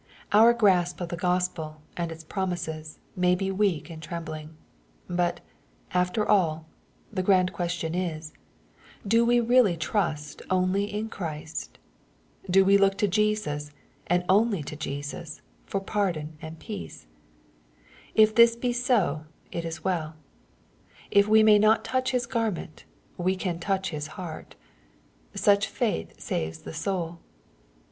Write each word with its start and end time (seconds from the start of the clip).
Our 0.31 0.51
grasp 0.55 0.99
of 0.99 1.09
the 1.09 1.15
Gospel, 1.15 1.79
and 1.95 2.11
its 2.11 2.23
promises, 2.23 2.97
may 3.15 3.35
be 3.35 3.51
weak 3.51 3.91
and 3.91 4.01
trembling. 4.01 4.57
But, 5.07 5.41
after 5.93 6.27
all, 6.27 6.65
the 7.13 7.21
grand 7.21 7.53
question 7.53 7.93
is, 7.93 8.33
do 9.07 9.23
we 9.23 9.39
really 9.39 9.77
trust 9.77 10.41
only 10.49 10.85
in 10.91 11.09
Christ? 11.09 11.77
Do 12.49 12.65
we 12.65 12.79
look 12.79 12.97
to 12.97 13.07
Jesus, 13.07 13.69
and 14.07 14.25
only 14.27 14.63
to 14.63 14.75
Jesus, 14.75 15.43
for 15.67 15.79
pardon 15.79 16.35
and 16.41 16.57
peace? 16.57 17.05
If 18.15 18.33
this 18.33 18.55
be 18.55 18.73
so, 18.73 19.25
it 19.51 19.63
is 19.65 19.83
welL 19.83 20.15
If 21.11 21.27
we 21.27 21.43
may 21.43 21.59
not 21.59 21.85
touch 21.85 22.09
His 22.09 22.25
garment, 22.25 22.85
we 23.19 23.35
can 23.35 23.59
touch 23.59 23.91
His 23.91 24.07
heart 24.17 24.55
Such 25.35 25.67
faith 25.67 26.19
saves 26.19 26.63
the 26.63 26.73
soul. 26.73 27.19